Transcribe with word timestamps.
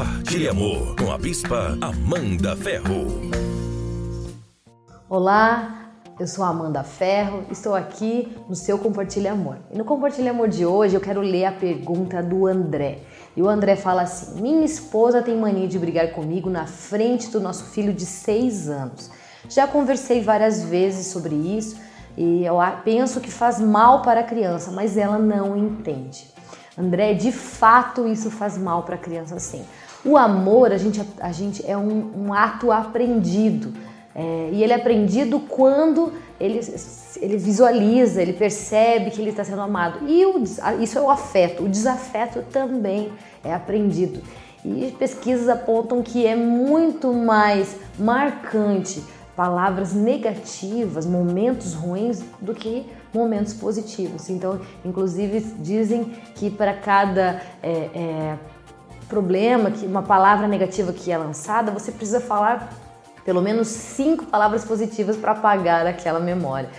Compartilhe 0.00 0.48
amor 0.48 0.96
com 0.96 1.12
a 1.12 1.18
Bispa 1.18 1.76
Amanda 1.78 2.56
Ferro. 2.56 3.06
Olá, 5.10 5.90
eu 6.18 6.26
sou 6.26 6.42
a 6.42 6.48
Amanda 6.48 6.82
Ferro, 6.82 7.44
estou 7.50 7.74
aqui 7.74 8.34
no 8.48 8.54
seu 8.56 8.78
Compartilha 8.78 9.32
Amor. 9.32 9.58
E 9.70 9.76
no 9.76 9.84
Compartilha 9.84 10.30
Amor 10.30 10.48
de 10.48 10.64
hoje 10.64 10.94
eu 10.94 11.02
quero 11.02 11.20
ler 11.20 11.44
a 11.44 11.52
pergunta 11.52 12.22
do 12.22 12.46
André. 12.46 13.00
E 13.36 13.42
o 13.42 13.48
André 13.48 13.76
fala 13.76 14.00
assim: 14.00 14.40
Minha 14.40 14.64
esposa 14.64 15.20
tem 15.20 15.36
mania 15.36 15.68
de 15.68 15.78
brigar 15.78 16.12
comigo 16.12 16.48
na 16.48 16.66
frente 16.66 17.28
do 17.28 17.38
nosso 17.38 17.64
filho 17.66 17.92
de 17.92 18.06
6 18.06 18.70
anos. 18.70 19.10
Já 19.50 19.66
conversei 19.66 20.22
várias 20.22 20.62
vezes 20.62 21.08
sobre 21.08 21.34
isso 21.34 21.76
e 22.16 22.42
eu 22.42 22.56
penso 22.86 23.20
que 23.20 23.30
faz 23.30 23.60
mal 23.60 24.00
para 24.00 24.20
a 24.20 24.24
criança, 24.24 24.70
mas 24.70 24.96
ela 24.96 25.18
não 25.18 25.54
entende. 25.54 26.26
André, 26.78 27.12
de 27.12 27.30
fato 27.30 28.08
isso 28.08 28.30
faz 28.30 28.56
mal 28.56 28.84
para 28.84 28.94
a 28.94 28.98
criança 28.98 29.38
sim. 29.38 29.62
O 30.04 30.16
amor, 30.16 30.72
a 30.72 30.78
gente, 30.78 31.02
a 31.20 31.32
gente 31.32 31.64
é 31.68 31.76
um, 31.76 32.26
um 32.26 32.34
ato 32.34 32.72
aprendido. 32.72 33.72
É, 34.14 34.50
e 34.52 34.62
ele 34.62 34.72
é 34.72 34.76
aprendido 34.76 35.40
quando 35.40 36.12
ele, 36.38 36.60
ele 37.20 37.36
visualiza, 37.36 38.20
ele 38.20 38.32
percebe 38.32 39.10
que 39.10 39.20
ele 39.20 39.30
está 39.30 39.44
sendo 39.44 39.60
amado. 39.60 40.00
E 40.08 40.24
o, 40.24 40.42
isso 40.80 40.98
é 40.98 41.00
o 41.00 41.10
afeto. 41.10 41.64
O 41.64 41.68
desafeto 41.68 42.42
também 42.50 43.12
é 43.44 43.52
aprendido. 43.52 44.20
E 44.64 44.94
pesquisas 44.98 45.48
apontam 45.48 46.02
que 46.02 46.26
é 46.26 46.36
muito 46.36 47.12
mais 47.12 47.76
marcante 47.98 49.02
palavras 49.34 49.94
negativas, 49.94 51.06
momentos 51.06 51.72
ruins, 51.72 52.22
do 52.40 52.54
que 52.54 52.84
momentos 53.12 53.54
positivos. 53.54 54.28
Então, 54.28 54.60
inclusive, 54.84 55.40
dizem 55.58 56.04
que 56.34 56.50
para 56.50 56.74
cada 56.74 57.40
é, 57.62 57.70
é, 57.70 58.38
problema, 59.10 59.70
que 59.70 59.84
uma 59.84 60.02
palavra 60.02 60.48
negativa 60.48 60.92
que 60.92 61.12
é 61.12 61.18
lançada, 61.18 61.70
você 61.70 61.92
precisa 61.92 62.20
falar 62.20 62.72
pelo 63.24 63.42
menos 63.42 63.68
cinco 63.68 64.24
palavras 64.24 64.64
positivas 64.64 65.16
para 65.16 65.32
apagar 65.32 65.86
aquela 65.86 66.18
memória. 66.18 66.70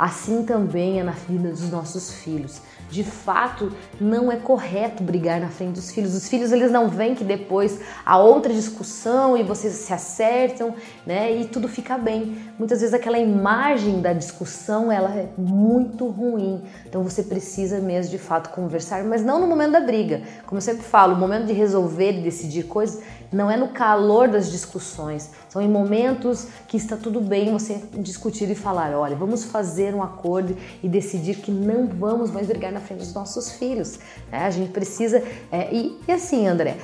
Assim 0.00 0.44
também 0.44 0.98
é 0.98 1.02
na 1.02 1.12
vida 1.12 1.50
dos 1.50 1.70
nossos 1.70 2.10
filhos. 2.10 2.62
De 2.90 3.04
fato, 3.04 3.70
não 4.00 4.32
é 4.32 4.36
correto 4.36 5.02
brigar 5.02 5.38
na 5.38 5.48
frente 5.48 5.74
dos 5.74 5.90
filhos. 5.90 6.14
Os 6.14 6.26
filhos 6.26 6.50
eles 6.52 6.72
não 6.72 6.88
veem 6.88 7.14
que 7.14 7.22
depois 7.22 7.78
há 8.04 8.16
outra 8.16 8.50
discussão 8.50 9.36
e 9.36 9.42
vocês 9.42 9.74
se 9.74 9.92
acertam, 9.92 10.74
né? 11.06 11.30
E 11.36 11.44
tudo 11.44 11.68
fica 11.68 11.98
bem. 11.98 12.38
Muitas 12.58 12.80
vezes 12.80 12.94
aquela 12.94 13.18
imagem 13.18 14.00
da 14.00 14.14
discussão 14.14 14.90
ela 14.90 15.10
é 15.10 15.28
muito 15.36 16.08
ruim. 16.08 16.62
Então 16.86 17.02
você 17.04 17.22
precisa 17.22 17.78
mesmo 17.78 18.10
de 18.10 18.18
fato 18.18 18.48
conversar, 18.48 19.04
mas 19.04 19.22
não 19.22 19.38
no 19.38 19.46
momento 19.46 19.72
da 19.72 19.80
briga. 19.80 20.22
Como 20.46 20.56
eu 20.56 20.62
sempre 20.62 20.82
falo, 20.82 21.14
o 21.14 21.18
momento 21.18 21.44
de 21.44 21.52
resolver 21.52 22.12
e 22.12 22.22
decidir 22.22 22.62
coisas 22.62 23.02
não 23.32 23.50
é 23.50 23.56
no 23.56 23.68
calor 23.68 24.28
das 24.28 24.50
discussões, 24.50 25.30
são 25.48 25.62
em 25.62 25.68
momentos 25.68 26.48
que 26.66 26.76
está 26.76 26.96
tudo 26.96 27.20
bem 27.20 27.52
você 27.52 27.80
discutir 27.94 28.50
e 28.50 28.54
falar: 28.54 28.92
olha, 28.92 29.14
vamos 29.14 29.44
fazer 29.44 29.89
um 29.94 30.02
acordo 30.02 30.56
e 30.82 30.88
decidir 30.88 31.36
que 31.36 31.50
não 31.50 31.86
vamos 31.86 32.30
mais 32.30 32.46
brigar 32.46 32.72
na 32.72 32.80
frente 32.80 33.00
dos 33.00 33.14
nossos 33.14 33.52
filhos. 33.52 33.98
É, 34.30 34.38
a 34.38 34.50
gente 34.50 34.70
precisa. 34.70 35.22
É, 35.50 35.72
e, 35.72 35.98
e, 36.06 36.12
assim, 36.12 36.46
André, 36.46 36.76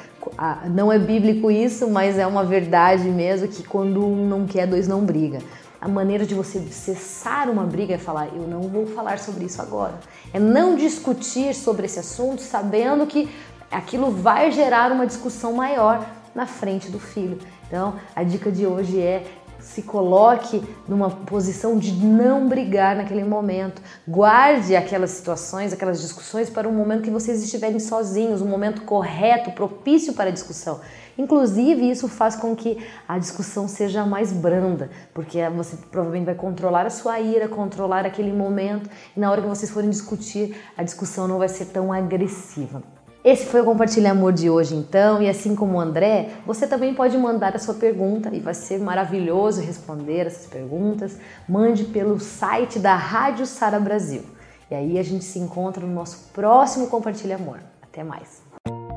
não 0.71 0.93
é 0.93 0.99
bíblico 0.99 1.51
isso, 1.51 1.89
mas 1.89 2.19
é 2.19 2.27
uma 2.27 2.45
verdade 2.45 3.05
mesmo 3.09 3.49
que 3.49 3.63
quando 3.63 4.05
um 4.05 4.27
não 4.27 4.47
quer, 4.47 4.67
dois 4.67 4.89
não 4.89 5.05
briga. 5.05 5.39
A 5.81 5.89
maneira 5.89 6.25
de 6.25 6.35
você 6.35 6.61
cessar 6.71 7.49
uma 7.49 7.65
briga 7.65 7.95
é 7.95 7.99
falar: 7.99 8.29
eu 8.35 8.47
não 8.47 8.63
vou 8.63 8.87
falar 8.87 9.19
sobre 9.19 9.45
isso 9.45 9.61
agora. 9.61 9.95
É 10.33 10.39
não 10.39 10.75
discutir 10.75 11.55
sobre 11.55 11.87
esse 11.87 11.99
assunto 11.99 12.43
sabendo 12.43 13.07
que 13.07 13.29
aquilo 13.71 14.11
vai 14.11 14.51
gerar 14.51 14.91
uma 14.93 15.07
discussão 15.07 15.53
maior 15.53 16.05
na 16.35 16.47
frente 16.47 16.91
do 16.91 16.99
filho. 16.99 17.39
Então, 17.67 17.95
a 18.15 18.23
dica 18.23 18.51
de 18.51 18.67
hoje 18.67 19.01
é 19.01 19.25
se 19.67 19.83
coloque 19.83 20.63
numa 20.89 21.11
posição 21.11 21.77
de 21.77 21.93
não 21.93 22.49
brigar 22.49 22.95
naquele 22.95 23.25
momento. 23.25 23.83
Guarde 24.07 24.77
aquelas 24.77 25.11
situações, 25.11 25.73
aquelas 25.73 26.01
discussões 26.01 26.49
para 26.49 26.69
um 26.69 26.73
momento 26.73 27.03
que 27.03 27.11
vocês 27.11 27.43
estiverem 27.43 27.81
sozinhos, 27.81 28.41
um 28.41 28.47
momento 28.47 28.83
correto, 28.83 29.51
propício 29.51 30.13
para 30.13 30.31
a 30.31 30.33
discussão. 30.33 30.81
Inclusive, 31.19 31.91
isso 31.91 32.07
faz 32.07 32.37
com 32.37 32.55
que 32.55 32.79
a 33.09 33.19
discussão 33.19 33.67
seja 33.67 34.07
mais 34.07 34.33
branda, 34.33 34.89
porque 35.13 35.39
você 35.49 35.77
provavelmente 35.91 36.27
vai 36.27 36.35
controlar 36.35 36.87
a 36.87 36.91
sua 36.91 37.19
ira, 37.19 37.49
controlar 37.49 38.07
aquele 38.07 38.33
momento, 38.33 38.89
e 39.17 39.21
na 39.21 39.31
hora 39.31 39.43
que 39.43 39.49
vocês 39.49 39.71
forem 39.71 39.91
discutir, 39.91 40.57
a 40.77 40.85
discussão 40.85 41.27
não 41.27 41.39
vai 41.39 41.49
ser 41.49 41.67
tão 41.67 41.93
agressiva. 41.93 42.96
Esse 43.27 43.47
foi 43.47 43.61
o 43.61 43.65
Compartilha 43.65 44.13
Amor 44.13 44.33
de 44.33 44.49
hoje, 44.49 44.77
então, 44.77 45.21
e 45.21 45.29
assim 45.29 45.57
como 45.57 45.79
o 45.79 45.81
André, 45.81 46.29
você 46.47 46.65
também 46.65 46.95
pode 46.95 47.19
mandar 47.19 47.57
a 47.57 47.59
sua 47.59 47.75
pergunta 47.75 48.31
e 48.33 48.39
vai 48.39 48.55
ser 48.55 48.79
maravilhoso 48.79 49.61
responder 49.61 50.29
essas 50.29 50.47
perguntas. 50.47 51.19
Mande 51.49 51.83
pelo 51.83 52.21
site 52.21 52.79
da 52.79 52.95
Rádio 52.95 53.45
Sara 53.45 53.81
Brasil. 53.81 54.23
E 54.71 54.77
aí 54.77 54.97
a 54.97 55.03
gente 55.03 55.25
se 55.25 55.41
encontra 55.41 55.85
no 55.85 55.93
nosso 55.93 56.29
próximo 56.33 56.87
Compartilha 56.87 57.35
Amor. 57.35 57.59
Até 57.83 58.05
mais. 58.05 58.43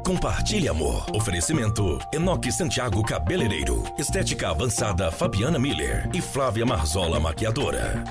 Compartilhe 0.05 0.69
Amor. 0.69 1.07
Oferecimento: 1.11 1.97
Enoque 2.13 2.51
Santiago 2.51 3.03
Cabeleireiro, 3.03 3.83
Estética 3.97 4.51
Avançada 4.51 5.11
Fabiana 5.11 5.57
Miller 5.57 6.07
e 6.13 6.21
Flávia 6.21 6.67
Marzola 6.67 7.19
Maquiadora. 7.19 8.03